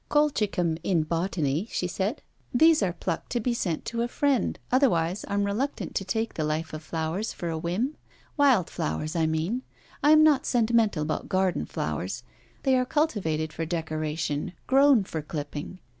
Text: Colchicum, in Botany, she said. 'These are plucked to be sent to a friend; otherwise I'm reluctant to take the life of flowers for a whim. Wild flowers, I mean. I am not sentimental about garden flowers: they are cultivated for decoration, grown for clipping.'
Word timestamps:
Colchicum, 0.09 0.79
in 0.83 1.03
Botany, 1.03 1.67
she 1.71 1.85
said. 1.85 2.23
'These 2.55 2.81
are 2.81 2.91
plucked 2.93 3.31
to 3.33 3.39
be 3.39 3.53
sent 3.53 3.85
to 3.85 4.01
a 4.01 4.07
friend; 4.07 4.57
otherwise 4.71 5.23
I'm 5.27 5.43
reluctant 5.43 5.93
to 5.93 6.03
take 6.03 6.33
the 6.33 6.43
life 6.43 6.73
of 6.73 6.81
flowers 6.81 7.33
for 7.33 7.49
a 7.49 7.57
whim. 7.59 7.95
Wild 8.35 8.67
flowers, 8.67 9.15
I 9.15 9.27
mean. 9.27 9.61
I 10.01 10.09
am 10.09 10.23
not 10.23 10.47
sentimental 10.47 11.03
about 11.03 11.29
garden 11.29 11.67
flowers: 11.67 12.23
they 12.63 12.75
are 12.75 12.83
cultivated 12.83 13.53
for 13.53 13.63
decoration, 13.63 14.53
grown 14.65 15.03
for 15.03 15.21
clipping.' 15.21 15.77